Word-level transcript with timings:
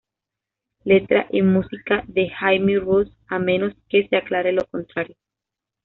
Letra 0.83 1.27
y 1.29 1.43
música 1.43 2.03
de 2.07 2.27
Jaime 2.31 2.79
Roos, 2.79 3.15
a 3.27 3.37
menos 3.37 3.75
que 3.87 4.07
se 4.07 4.15
aclare 4.15 4.51
lo 4.51 4.65
contrario. 4.65 5.15